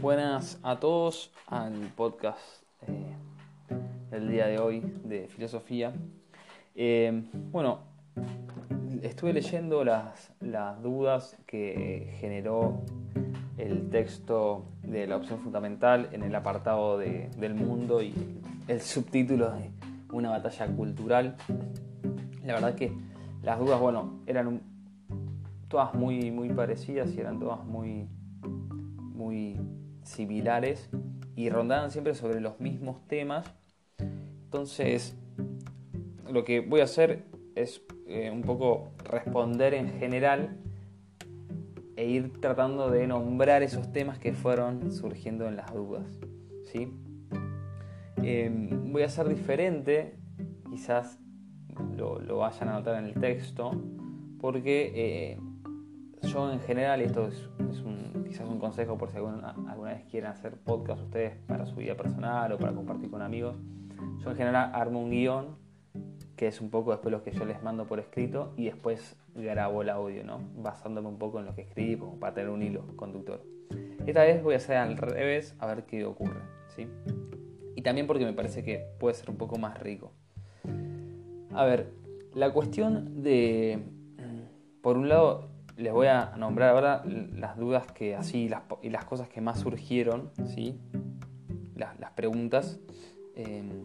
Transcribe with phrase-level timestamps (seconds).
[0.00, 2.40] Buenas a todos al podcast
[2.86, 3.14] eh,
[4.10, 5.92] del día de hoy de filosofía.
[6.74, 7.80] Eh, bueno,
[9.02, 12.82] estuve leyendo las, las dudas que generó
[13.56, 18.14] el texto de la opción fundamental en el apartado de, del mundo y
[18.68, 19.70] el subtítulo de
[20.12, 21.36] una batalla cultural.
[22.44, 22.92] La verdad que
[23.42, 24.60] las dudas, bueno, eran
[25.68, 28.08] todas muy, muy parecidas y eran todas muy,
[29.16, 29.58] muy
[30.02, 30.88] similares
[31.34, 33.52] y rondaban siempre sobre los mismos temas.
[34.44, 35.16] Entonces,
[36.30, 40.56] lo que voy a hacer es eh, un poco responder en general
[41.96, 46.06] e ir tratando de nombrar esos temas que fueron surgiendo en las dudas.
[46.64, 46.92] ¿sí?
[48.22, 50.18] Em, voy a ser diferente,
[50.68, 51.18] quizás
[51.96, 53.70] lo, lo, vayan a notar en el texto,
[54.40, 55.38] porque eh,
[56.22, 57.48] yo en general, esto es,
[58.26, 61.94] quizás un consejo por si alguna, alguna, vez quieren hacer podcast ustedes para su vida
[61.96, 63.56] personal o para compartir con amigos,
[64.18, 65.56] yo en general armo un guion
[66.36, 69.82] que es un poco después lo que yo les mando por escrito y después grabo
[69.82, 70.40] el audio, ¿no?
[70.56, 73.42] Basándome un poco en lo que escribí para tener un hilo conductor.
[74.06, 76.86] Esta vez voy a hacer al revés a ver qué ocurre, ¿sí?
[77.74, 80.12] Y también porque me parece que puede ser un poco más rico.
[81.52, 81.92] A ver,
[82.34, 83.82] la cuestión de,
[84.82, 89.04] por un lado, les voy a nombrar ahora las dudas que así las, y las
[89.04, 90.80] cosas que más surgieron, ¿sí?
[91.74, 92.78] Las, preguntas.
[93.34, 93.84] Eh,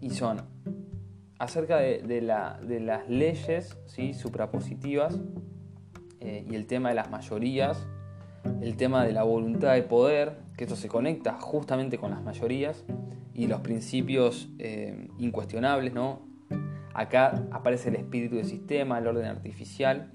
[0.00, 0.40] y son
[1.38, 4.14] acerca de, de, la, de las leyes ¿sí?
[4.14, 5.20] suprapositivas
[6.20, 7.86] eh, y el tema de las mayorías,
[8.60, 12.84] el tema de la voluntad de poder, que esto se conecta justamente con las mayorías,
[13.34, 16.22] y los principios eh, incuestionables, ¿no?
[16.92, 20.10] Acá aparece el espíritu del sistema, el orden artificial,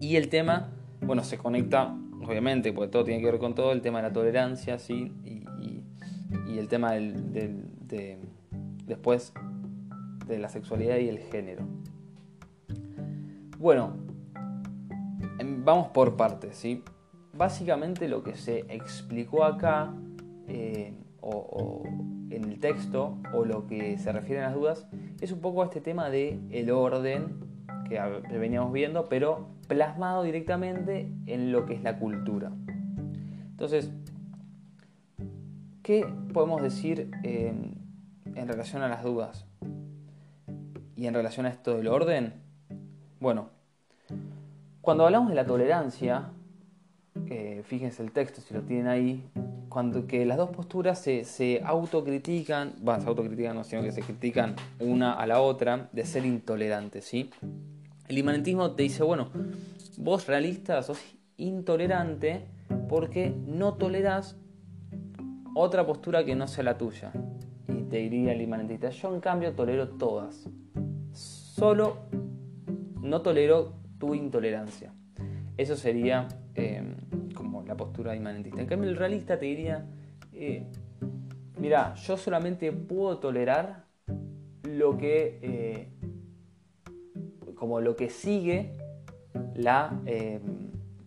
[0.00, 3.80] y el tema, bueno, se conecta, obviamente, porque todo tiene que ver con todo, el
[3.80, 5.12] tema de la tolerancia, ¿sí?
[5.24, 5.38] Y,
[6.58, 8.18] el tema del, del, de,
[8.84, 9.32] después
[10.26, 11.64] de la sexualidad y el género.
[13.58, 13.96] Bueno,
[15.38, 16.82] em, vamos por partes, ¿sí?
[17.32, 19.94] Básicamente lo que se explicó acá,
[20.48, 21.82] eh, o, o,
[22.30, 24.88] en el texto, o lo que se refiere a las dudas,
[25.20, 27.36] es un poco a este tema de el orden
[27.88, 27.98] que
[28.36, 32.50] veníamos viendo, pero plasmado directamente en lo que es la cultura.
[33.50, 33.90] Entonces,
[35.82, 37.74] ¿qué podemos decir en,
[38.34, 39.44] en relación a las dudas?
[40.96, 42.32] Y en relación a esto del orden,
[43.20, 43.50] bueno,
[44.80, 46.30] cuando hablamos de la tolerancia,
[47.28, 49.30] eh, fíjense el texto si lo tienen ahí,
[49.68, 54.00] cuando que las dos posturas se, se autocritican, bueno, se autocritican no, sino que se
[54.00, 57.30] critican una a la otra de ser intolerantes, ¿sí?
[58.08, 59.28] El inmanentismo te dice, bueno,
[59.98, 60.98] vos realista sos
[61.36, 62.46] intolerante
[62.88, 64.36] porque no tolerás
[65.54, 67.12] otra postura que no sea la tuya.
[67.68, 70.48] Y te diría el inmanentista, yo en cambio tolero todas
[71.12, 71.98] solo
[73.02, 74.92] no tolero tu intolerancia.
[75.56, 76.94] Eso sería eh,
[77.34, 78.60] como la postura inmanentista.
[78.60, 79.84] En cambio, el realista te diría,
[80.32, 80.66] eh,
[81.58, 83.84] mira, yo solamente puedo tolerar
[84.62, 85.88] lo que, eh,
[87.58, 88.72] como lo que sigue
[89.54, 90.40] la, eh,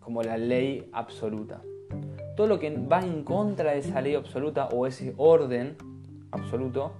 [0.00, 1.62] como la ley absoluta.
[2.36, 5.76] Todo lo que va en contra de esa ley absoluta o ese orden
[6.30, 6.92] absoluto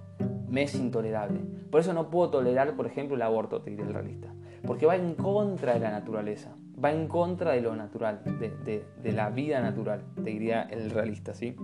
[0.49, 1.41] me es intolerable.
[1.71, 4.29] Por eso no puedo tolerar, por ejemplo, el aborto, te diría el realista.
[4.67, 8.85] Porque va en contra de la naturaleza, va en contra de lo natural, de, de,
[9.03, 11.57] de la vida natural, te diría el realista, ¿sí?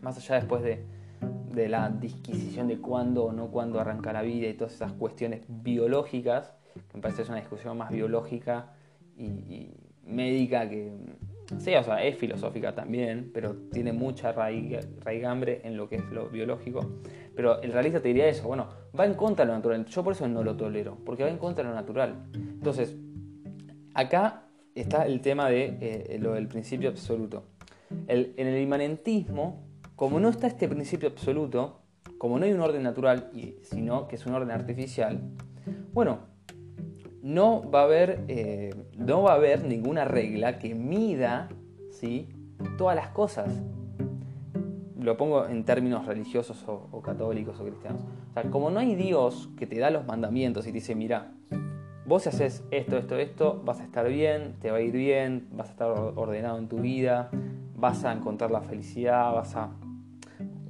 [0.00, 0.84] Más allá después de,
[1.52, 5.44] de la disquisición de cuándo o no cuándo arranca la vida y todas esas cuestiones
[5.48, 8.72] biológicas, que me parece es una discusión más biológica
[9.16, 9.74] y, y
[10.06, 10.92] médica que,
[11.58, 16.28] sí, o sea, es filosófica también, pero tiene mucha raigambre en lo que es lo
[16.28, 16.80] biológico.
[17.34, 18.68] Pero el realista te diría eso, bueno,
[18.98, 19.84] va en contra de lo natural.
[19.86, 22.26] Yo por eso no lo tolero, porque va en contra de lo natural.
[22.34, 22.96] Entonces,
[23.94, 24.44] acá
[24.74, 27.44] está el tema de eh, lo del principio absoluto.
[28.06, 29.66] El, en el inmanentismo,
[29.96, 31.80] como no está este principio absoluto,
[32.18, 35.20] como no hay un orden natural, y, sino que es un orden artificial,
[35.92, 36.31] bueno,
[37.22, 41.48] no va a haber, eh, no va a haber ninguna regla que mida
[41.90, 42.28] ¿sí?
[42.76, 43.62] todas las cosas.
[44.98, 48.02] Lo pongo en términos religiosos o, católicos o cristianos.
[48.30, 51.32] O sea, como no hay Dios que te da los mandamientos y te dice, mira,
[52.06, 55.48] vos si haces esto, esto, esto, vas a estar bien, te va a ir bien,
[55.52, 57.30] vas a estar ordenado en tu vida,
[57.76, 59.70] vas a encontrar la felicidad, vas a,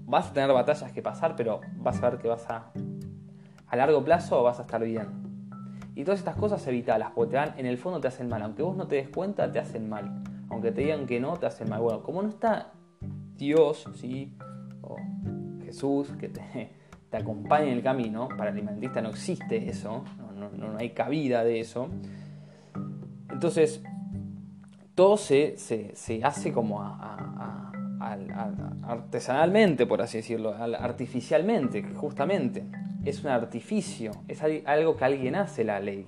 [0.06, 2.72] vas a tener batallas que pasar, pero vas a ver que vas a,
[3.66, 5.31] a largo plazo vas a estar bien.
[5.94, 8.42] Y todas estas cosas evitalas, porque te dan, en el fondo te hacen mal.
[8.42, 10.22] Aunque vos no te des cuenta, te hacen mal.
[10.48, 11.80] aunque te digan que no, te hacen mal.
[11.80, 12.72] Bueno, como no está
[13.36, 14.34] Dios, ¿sí?
[14.82, 14.96] o
[15.64, 16.42] Jesús, que te,
[17.10, 20.04] te acompaña en el camino, para el alimentista no existe eso,
[20.34, 21.88] no, no, hay cabida de eso.
[23.30, 23.82] Entonces,
[24.94, 26.80] todo se, se, hace como
[28.82, 32.64] artesanalmente, por así decirlo, artificialmente, justamente
[33.04, 36.06] es un artificio, es algo que alguien hace la ley.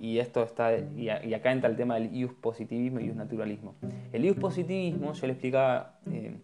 [0.00, 3.74] Y, esto está, y, acá entra el tema del ius positivismo y ius naturalismo.
[4.12, 6.36] El ius positivismo, yo le explicaba eh,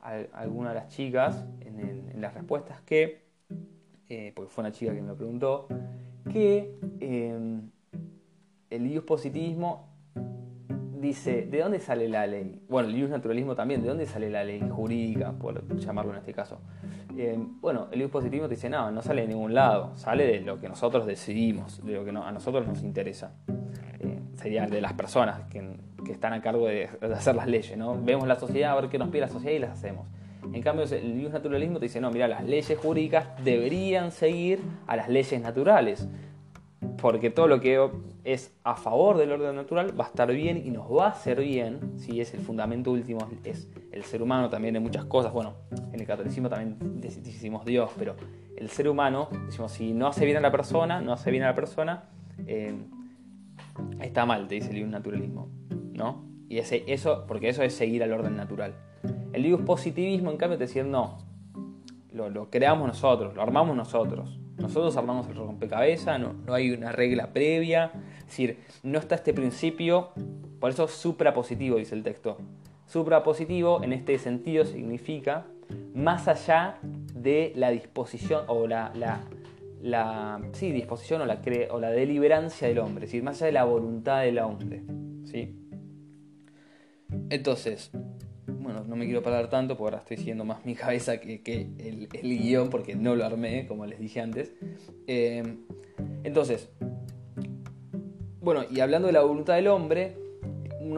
[0.00, 3.22] a, alguna de las chicas en, las respuestas que,
[4.08, 5.66] eh, porque fue una chica que me lo preguntó,
[6.30, 7.60] que eh,
[8.70, 9.91] el ius positivismo
[11.02, 12.62] dice, ¿de dónde sale la ley?
[12.68, 16.60] Bueno, el naturalismo también, ¿de dónde sale la ley jurídica, por llamarlo en este caso?
[17.18, 20.58] Eh, bueno, el positivismo te dice, no, no sale de ningún lado, sale de lo
[20.58, 23.34] que nosotros decidimos, de lo que a nosotros nos interesa.
[23.98, 25.62] Eh, sería de las personas que,
[26.10, 28.00] están a cargo de, hacer las leyes, ¿no?
[28.00, 30.06] Vemos la sociedad, a ver qué nos pide la sociedad y las hacemos.
[30.52, 35.08] En cambio, el naturalismo te dice, no, mira, las leyes jurídicas deberían seguir a las
[35.08, 36.08] leyes naturales
[37.02, 37.90] porque todo lo que
[38.22, 41.40] es a favor del orden natural va a estar bien y nos va a hacer
[41.40, 45.54] bien, si es el fundamento último, es el ser humano también en muchas cosas, bueno,
[45.92, 48.14] en el catolicismo también decimos Dios, pero
[48.56, 51.46] el ser humano, decimos, si no hace bien a la persona, no hace bien a
[51.46, 52.04] la persona,
[52.46, 52.72] eh,
[54.00, 55.48] está mal, te dice el naturalismo,
[55.92, 56.24] ¿no?
[56.48, 58.76] Y ese, eso, porque eso es seguir al orden natural.
[59.32, 61.18] El dios positivismo, en cambio, te dice, no,
[62.12, 64.38] lo, lo creamos nosotros, lo armamos nosotros.
[64.62, 69.34] Nosotros armamos el rompecabezas, no, no hay una regla previa, es decir, no está este
[69.34, 70.10] principio,
[70.60, 72.38] por eso suprapositivo dice el texto.
[72.86, 75.46] Suprapositivo en este sentido significa
[75.94, 76.78] más allá
[77.14, 78.92] de la disposición o la,
[79.82, 83.52] la, sí, disposición o la, o la deliberancia del hombre, es decir, más allá de
[83.52, 84.82] la voluntad del hombre.
[85.24, 85.58] ¿sí?
[87.30, 87.90] Entonces,
[88.46, 92.08] bueno, no me quiero parar tanto porque ahora estoy siguiendo más mi cabeza que, el,
[92.22, 94.52] guion porque no lo armé, como les dije antes.
[95.06, 95.56] Eh,
[96.24, 96.68] entonces,
[98.40, 100.16] bueno, y hablando de la voluntad del hombre,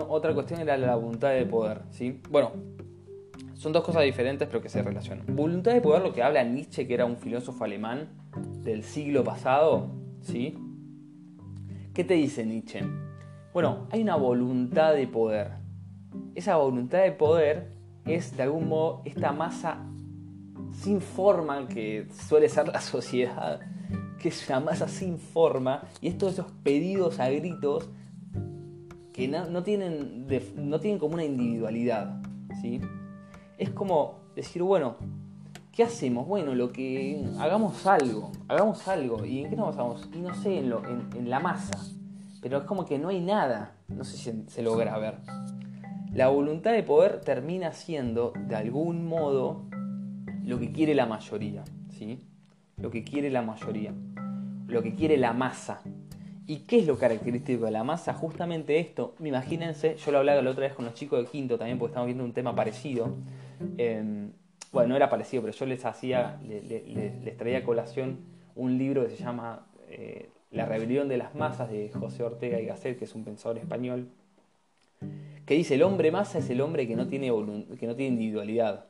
[0.08, 2.20] otra cuestión era la voluntad de poder, ¿sí?
[2.31, 2.52] Bueno,
[3.55, 5.26] son dos cosas diferentes pero que se relacionan.
[5.35, 8.08] Voluntad de poder, lo que habla Nietzsche, que era un filósofo alemán
[8.62, 9.90] del siglo pasado,
[10.23, 10.56] ¿sí?
[11.93, 12.81] ¿Qué te dice Nietzsche?
[13.52, 15.63] Bueno, hay una voluntad de poder
[16.34, 17.72] esa voluntad de poder
[18.06, 19.78] es de algún modo esta masa
[20.72, 23.61] sin forma que suele ser la sociedad,
[24.19, 27.88] que es una masa sin forma, y es todos esos pedidos a gritos
[29.12, 30.26] que no, tienen,
[30.56, 32.20] no tienen como una individualidad.
[32.61, 32.81] ¿sí?
[33.58, 34.96] Es como decir, bueno,
[35.70, 36.26] ¿qué hacemos?
[36.26, 39.25] Bueno, lo que hagamos algo, hagamos algo.
[39.25, 40.08] ¿Y en qué nos basamos?
[40.12, 41.78] Y no sé, en, lo, en la masa.
[42.43, 43.76] Pero es como que no hay nada.
[43.87, 45.19] No sé si se logra ver.
[46.14, 49.64] La voluntad de poder termina siendo, de algún modo,
[50.44, 52.20] lo que quiere la mayoría, ¿sí?
[52.76, 53.93] Lo que quiere la mayoría,
[54.69, 55.82] lo que quiere la masa.
[56.46, 58.14] ¿Y qué es lo característico de la masa?
[58.14, 61.81] Justamente esto, imagínense, yo lo hablaba la otra vez con los chicos de quinto también,
[61.81, 63.16] porque estamos viendo un tema parecido.
[63.76, 64.31] Em,
[64.70, 68.19] bueno, no era parecido, pero yo les hacía, les, traía a colación
[68.55, 72.66] un libro que se llama eh, La rebelión de las masas de José Ortega y
[72.66, 74.11] Gasset, que es un pensador español
[75.46, 77.26] que dice el hombre masa es el hombre que no tiene,
[77.78, 78.86] que no tiene individualidad.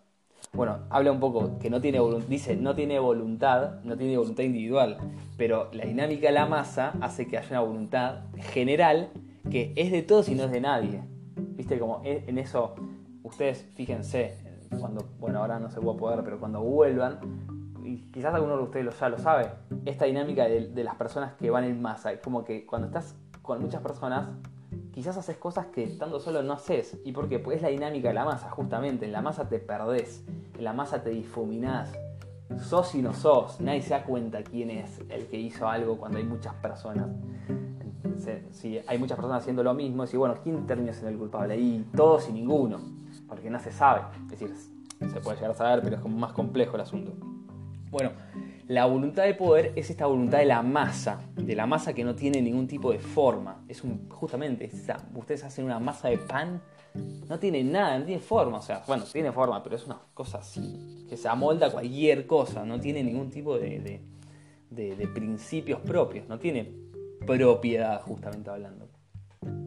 [0.53, 4.99] Bueno, habla un poco que no tiene dice no tiene voluntad, no tiene voluntad individual,
[5.37, 9.11] pero la dinámica de la masa hace que haya una voluntad general
[9.51, 11.03] que es de todos y no es de nadie.
[11.37, 12.75] Viste como e, en eso,
[13.25, 14.37] ustedes fíjense,
[14.79, 17.19] cuando, bueno, ahora no se va a poder, pero cuando vuelvan,
[17.85, 19.51] y quizás alguno de ustedes ya lo sabe,
[19.85, 23.17] esta dinámica de, de las personas que van en masa, es como que cuando estás
[23.43, 24.29] con muchas personas,
[24.95, 26.97] quizás haces cosas que estando solo no haces.
[27.05, 27.41] ¿Y por qué?
[27.41, 29.05] Pues es la dinámica de la masa, justamente.
[29.05, 30.25] En la masa te perdés,
[30.57, 31.93] en la masa te difuminás.
[32.61, 36.19] Sos y no sos, nadie se da cuenta quién es el que hizo algo cuando
[36.19, 37.09] hay muchas personas.
[38.53, 41.59] Si hay muchas personas haciendo lo mismo, y bueno, ¿quién termina siendo el culpable?
[41.59, 42.79] Y todos y ninguno,
[43.29, 44.03] porque no se sabe.
[44.31, 47.13] Es decir, se puede llegar a saber, pero es como más complejo el asunto.
[47.91, 48.13] Bueno,
[48.67, 52.15] la voluntad de poder es esta voluntad de la masa, de la masa que no
[52.15, 53.63] tiene ningún tipo de forma.
[53.69, 54.71] Es un, justamente,
[55.15, 56.63] ustedes hacen una masa de pan,
[57.29, 58.59] no tiene nada, no tiene forma.
[58.59, 62.27] O sea, bueno, tiene forma, pero es una cosa así, que se amolda a cualquier
[62.27, 64.01] cosa, no tiene ningún tipo de,
[65.15, 66.73] principios propios, no tiene
[67.27, 68.89] propiedad, justamente hablando.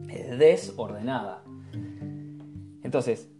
[0.08, 1.44] Es desordenada.
[2.82, 3.30] Entonces,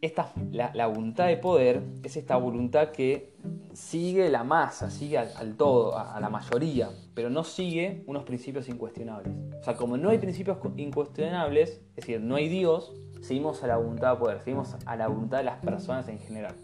[0.00, 3.31] esta, la, voluntad de poder es esta voluntad que
[3.74, 9.34] sigue la masa, sigue al, todo, a, la mayoría, pero no sigue unos principios incuestionables.
[9.60, 13.76] O sea, como no hay principios incuestionables, es decir, no hay Dios, seguimos a la
[13.76, 16.54] voluntad de poder, seguimos a la voluntad de las personas en general.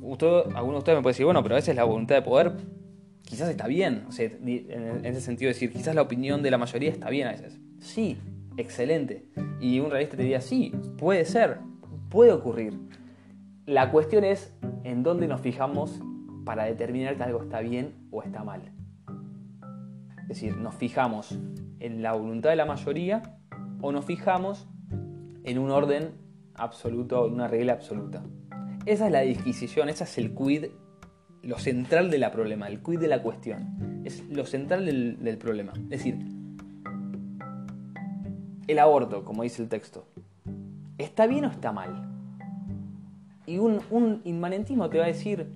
[0.00, 2.52] Usted, alguno de ustedes me puede decir, bueno, pero a veces la voluntad de poder
[3.22, 6.90] quizás está bien, o sea, en ese sentido decir, quizás la opinión de la mayoría
[6.90, 7.58] está bien a veces.
[7.80, 8.18] Sí,
[8.56, 9.26] excelente.
[9.60, 11.58] Y un realista te diría, sí, puede ser,
[12.10, 12.78] puede ocurrir.
[13.66, 14.52] La cuestión es
[14.84, 16.00] en dónde nos fijamos
[16.44, 18.70] para determinar que algo está bien o está mal.
[20.22, 21.38] Es decir, nos fijamos
[21.80, 23.38] en la voluntad de la mayoría
[23.80, 24.68] o nos fijamos
[25.42, 26.12] en un orden
[26.54, 28.22] absoluto, en una regla absoluta.
[28.86, 30.66] Esa es la disquisición, ese es el quid,
[31.42, 34.02] lo central de la problema, el quid de la cuestión.
[34.04, 35.72] Es lo central del, del problema.
[35.74, 36.18] Es decir,
[38.66, 40.06] el aborto, como dice el texto,
[40.98, 42.13] ¿está bien o está mal?
[43.46, 45.46] Y un, inmanentismo te va a decir,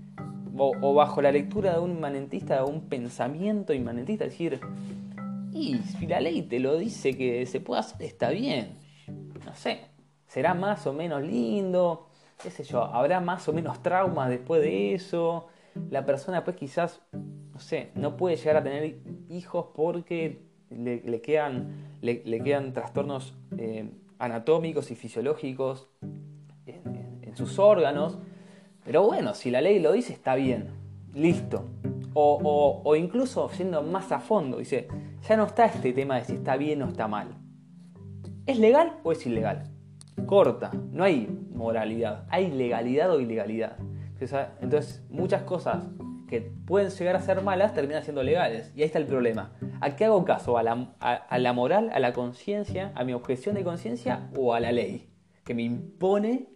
[0.57, 4.61] o, bajo la lectura de un inmanentista, un pensamiento inmanentista, decir,
[5.53, 8.79] y si la ley te lo dice que se puede hacer, está bien.
[9.45, 9.81] No sé,
[10.27, 12.09] será más o menos lindo,
[12.43, 15.47] qué sé yo, habrá más o menos traumas después de eso.
[15.91, 18.99] La persona pues quizás, no sé, no puede llegar a tener
[19.31, 25.89] hijos porque le, quedan, le, quedan trastornos eh, anatómicos y fisiológicos
[27.39, 28.19] sus órganos.
[28.85, 30.71] Pero bueno, si la ley lo dice, está bien.
[31.15, 31.65] Listo.
[32.21, 34.89] O, incluso siendo más a fondo, dice,
[35.29, 37.29] ya no está este tema de si está bien o está mal.
[38.45, 39.71] ¿Es legal o es ilegal?
[40.27, 43.77] Corta, no hay moralidad, hay legalidad o ilegalidad.
[44.61, 45.85] Entonces, muchas cosas
[46.29, 48.73] que pueden llegar a ser malas terminan siendo legales.
[48.75, 49.53] Y ahí está el problema.
[49.81, 50.59] ¿A qué hago caso?
[50.59, 54.61] ¿A la, a la moral, a la conciencia, a mi objeción de conciencia o a
[54.61, 55.09] la ley?
[55.45, 56.49] Que me impone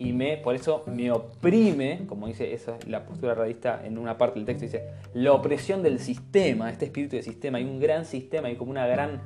[0.00, 4.16] y me, por eso me oprime, como dice esa es la postura realista en una
[4.16, 8.06] parte del texto, dice, la opresión del sistema, este espíritu de sistema, hay un gran
[8.06, 9.20] sistema, hay como una gran,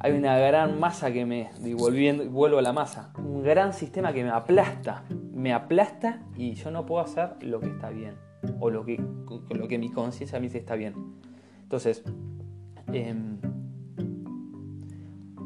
[0.00, 4.24] hay una gran masa que me, volviendo, vuelvo a la masa, un gran sistema que
[4.24, 8.16] me aplasta, me aplasta y yo no puedo hacer lo que está bien,
[8.58, 9.00] o lo que,
[9.50, 10.94] lo que mi conciencia me dice está bien.
[11.62, 12.02] Entonces,
[12.92, 13.38] em,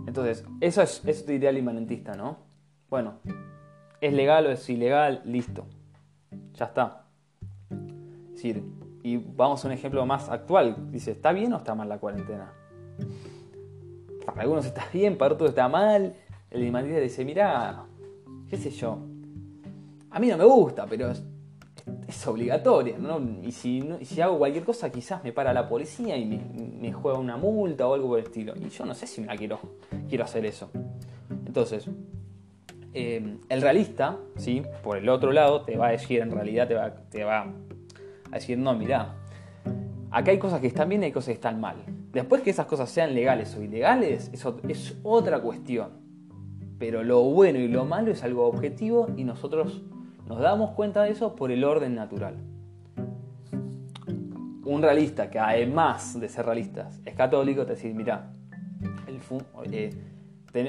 [0.06, 2.38] entonces, eso es, eso te diría el inmanentista, ¿no?
[2.88, 3.18] Bueno,
[4.02, 5.64] es legal o es ilegal, listo.
[6.54, 7.04] Ya está.
[7.70, 8.64] Es decir,
[9.04, 10.90] y vamos a un ejemplo más actual.
[10.90, 12.52] Dice, ¿está bien o está mal la cuarentena?
[14.26, 16.14] Para algunos está bien, para otros está mal.
[16.50, 17.84] El imantista dice, mira,
[18.50, 18.98] qué sé yo.
[20.10, 22.98] A mí no me gusta, pero es, obligatoria.
[22.98, 23.20] ¿no?
[23.40, 27.36] Y, si, si hago cualquier cosa, quizás me para la policía y me, juega una
[27.36, 28.54] multa o algo por el estilo.
[28.56, 29.60] Y yo no sé si me la quiero,
[30.08, 30.70] quiero hacer eso.
[31.46, 31.88] Entonces,
[32.94, 34.62] Em, el realista, ¿sí?
[34.82, 37.46] por el otro lado, te va a decir, en realidad te va, te va
[38.30, 39.14] a decir, no, mira,
[40.10, 41.76] acá hay cosas que están bien y hay cosas que están mal.
[42.12, 46.02] Después que esas cosas sean legales o ilegales, eso es otra cuestión.
[46.78, 49.82] Pero lo bueno y lo malo es algo objetivo y nosotros
[50.26, 52.34] nos damos cuenta de eso por el orden natural.
[54.64, 58.32] Un realista que además de ser realista es católico te dice, mira,
[59.06, 59.20] el,
[59.72, 59.90] eh,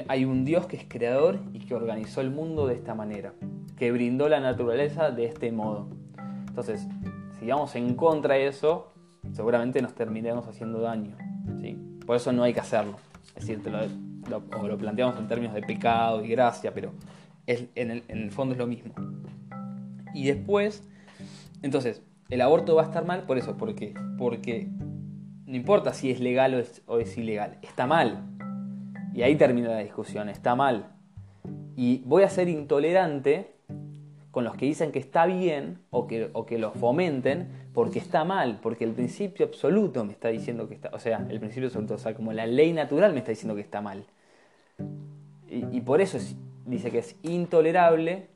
[0.08, 3.34] hay un Dios que es creador y que organizó el mundo de esta manera,
[3.76, 5.88] que brindó la naturaleza de este modo.
[6.48, 6.86] Entonces,
[7.38, 8.92] si vamos en contra de eso,
[9.32, 11.16] seguramente nos terminemos haciendo daño.
[11.60, 11.76] ¿sí?
[12.06, 12.96] Por eso no hay que hacerlo.
[13.36, 13.60] Es decir,
[14.58, 16.92] o lo planteamos en términos de pecado y gracia, pero
[17.46, 18.94] en, el, fondo es lo mismo.
[20.14, 20.88] Y después,
[21.62, 23.56] entonces, el aborto va a estar mal por eso.
[23.56, 23.94] ¿Por qué?
[24.16, 24.68] Porque
[25.46, 28.33] no importa si es legal o es ilegal, está mal.
[29.14, 30.90] Y ahí termina la discusión, está mal.
[31.76, 33.54] Y voy a ser intolerante
[34.32, 38.84] con los que dicen que está bien o que, lo fomenten porque está mal, porque
[38.84, 42.14] el principio absoluto me está diciendo que está, o sea, el principio absoluto, o sea,
[42.14, 44.04] como la ley natural me está diciendo que está mal.
[45.48, 46.18] Y, por eso
[46.66, 48.30] dice que es intolerable,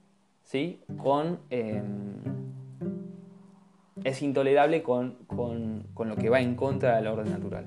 [0.44, 0.80] ¿sí?
[0.97, 1.40] Con...
[1.50, 2.23] Em,
[4.04, 7.66] es intolerable con, con lo que va en contra de la orden natural.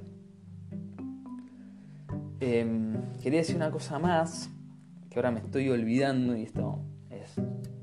[2.44, 4.50] Em, quería decir una cosa más,
[5.12, 6.80] que ahora me estoy olvidando, y esto
[7.12, 7.36] es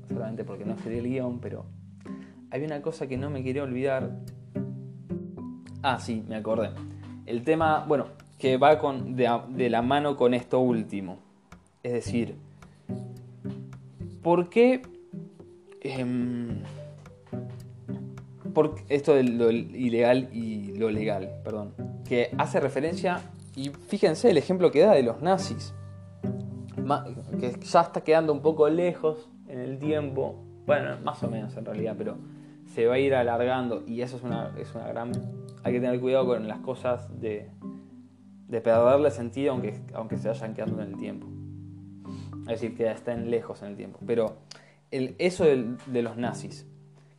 [0.09, 1.65] solamente porque no escribí el guion, pero
[2.51, 4.19] hay una cosa que no me quería olvidar.
[5.81, 6.71] Ah, sí, me acordé.
[7.25, 11.19] El tema, bueno, que va con, de, la mano con esto último.
[11.81, 12.35] Es decir,
[14.21, 14.81] ¿por qué...
[15.79, 16.63] Em,
[18.53, 21.73] por esto de lo ilegal y lo legal, perdón,
[22.03, 23.21] que hace referencia
[23.59, 25.73] y fíjense el ejemplo que da de los nazis,
[27.41, 31.65] que ya está quedando un poco lejos en el tiempo, bueno, más o menos en
[31.65, 32.15] realidad, pero
[32.73, 35.11] se va a ir alargando y eso es una, es una gran...
[35.63, 37.49] Hay que tener cuidado con las cosas de,
[38.47, 41.27] de perderle sentido aunque, aunque se vayan quedando en el tiempo.
[42.43, 43.99] Es decir, que estén lejos en el tiempo.
[44.07, 44.37] Pero
[44.89, 46.65] el, eso de, los nazis,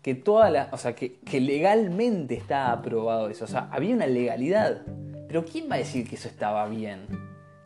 [0.00, 4.06] que toda la, o sea, que, que, legalmente está aprobado eso, o sea, había una
[4.06, 4.87] legalidad.
[5.30, 7.06] Pero ¿quién va a decir que eso estaba bien?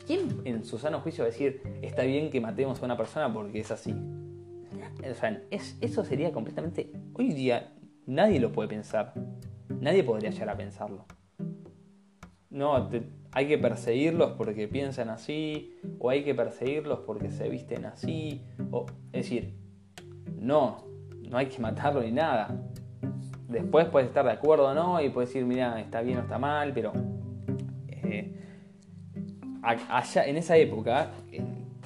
[0.07, 3.33] ¿Quién en su sano juicio va a decir está bien que matemos a una persona
[3.33, 3.95] porque es así?
[5.11, 6.93] O sea, eso sería completamente...
[7.15, 7.73] Hoy día
[8.05, 9.15] nadie lo puede pensar.
[9.81, 11.07] Nadie podría llegar a pensarlo.
[12.51, 12.91] No,
[13.33, 18.43] hay que perseguirlos porque piensan así, o hay que perseguirlos porque se visten así,
[18.73, 19.55] o, es decir,
[20.37, 20.85] no,
[21.31, 22.63] no hay que matarlo ni nada.
[23.49, 26.39] Después puedes estar de acuerdo o no, y puedes decir, mira, está bien o está
[26.39, 26.93] mal, pero
[29.65, 31.11] allá, en esa época,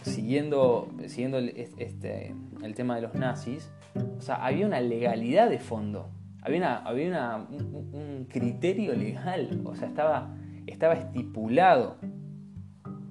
[0.02, 3.70] siguiendo, siguiendo el, este, el tema de los nazis,
[4.18, 6.10] o sea, había una legalidad de fondo,
[6.42, 10.34] había, había un, criterio legal, o sea, estaba,
[10.66, 11.96] estaba estipulado.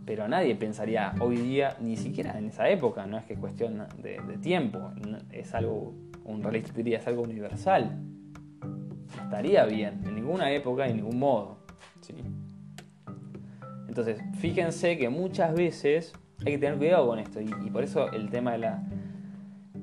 [0.06, 3.86] Pero nadie pensaría hoy día, ni siquiera en esa época, no es que es cuestión
[4.02, 4.92] de, tiempo,
[5.32, 5.94] es algo,
[6.24, 8.00] un realista es algo universal.
[9.22, 11.58] estaría bien, en ninguna época, en ningún modo.
[13.98, 16.14] Entonces, fíjense que muchas veces
[16.46, 18.84] hay que tener cuidado con esto y, por eso el tema de la,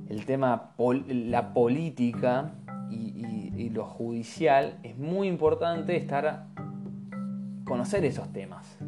[0.08, 0.72] el tema
[1.08, 2.52] la política
[2.90, 6.46] y, lo judicial es muy importante estar
[7.64, 8.78] conocer esos temas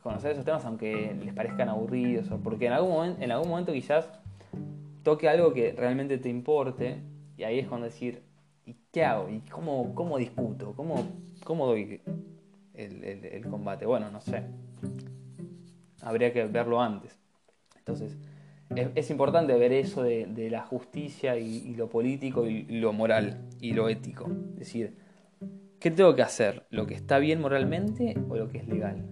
[0.00, 4.08] conocer esos temas aunque les parezcan aburridos porque en algún momento, en algún momento quizás
[5.02, 7.02] toque algo que realmente te importe
[7.36, 8.22] y ahí es cuando decir
[8.66, 9.28] ¿y qué hago?
[9.30, 10.74] ¿y cómo, cómo discuto?
[10.76, 11.04] ¿Cómo,
[11.42, 12.00] cómo doy
[12.76, 13.86] el, combate.
[13.86, 14.42] Bueno, no sé.
[16.02, 17.18] Habría que verlo antes.
[17.78, 18.16] Entonces,
[18.74, 23.88] es, importante ver eso de, la justicia y, lo político y, lo moral y lo
[23.88, 24.26] ético.
[24.54, 24.96] Es decir,
[25.80, 26.66] ¿qué tengo que hacer?
[26.70, 29.06] ¿Lo que está bien moralmente o lo que es legal?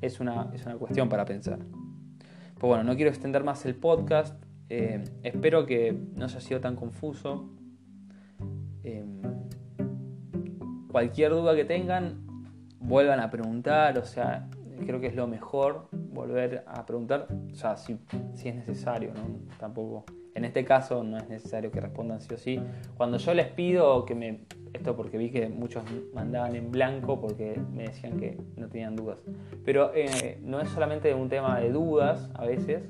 [0.00, 1.58] Es una, es una cuestión para pensar.
[1.58, 4.42] Pues bueno, no quiero extender más el podcast.
[4.68, 7.50] Eh, espero que no haya sido tan confuso.
[8.82, 9.04] Eh,
[10.96, 12.24] cualquier duda que tengan,
[12.80, 14.48] vuelvan a preguntar, o sea,
[14.86, 17.98] creo que es lo mejor volver a preguntar, o sea, si,
[18.42, 19.56] es necesario, ¿no?
[19.58, 22.62] Tampoco, en este caso no es necesario que respondan sí o sí.
[22.96, 24.06] Cuando yo les pido
[24.72, 29.18] esto porque vi que muchos mandaban en blanco porque me decían que no tenían dudas,
[29.66, 32.88] pero eh, no es solamente un tema de dudas a veces,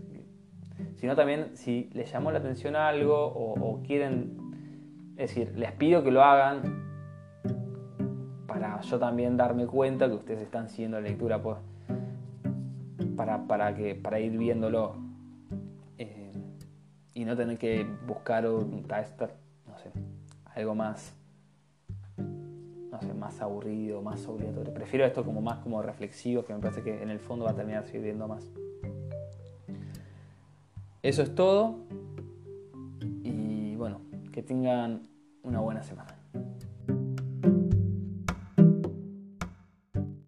[0.94, 4.38] sino también si les llamó la atención algo o quieren,
[5.16, 6.85] es decir, les pido que lo hagan
[8.56, 11.58] para yo también darme cuenta que ustedes están siguiendo la lectura pues,
[13.14, 14.96] para, para, que, para ir viéndolo
[15.98, 16.32] eh,
[17.12, 19.92] y no tener que buscar no sé,
[20.54, 21.14] algo más
[22.16, 24.72] no sé, más aburrido, más obligatorio.
[24.72, 27.54] Prefiero esto como más como reflexivo, que me parece que en el fondo va a
[27.54, 28.50] terminar sirviendo más.
[31.02, 31.76] Eso es todo
[33.22, 34.00] y bueno,
[34.32, 35.02] que tengan
[35.42, 36.15] una buena semana.